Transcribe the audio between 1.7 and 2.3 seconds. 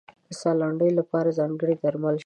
درمل شته.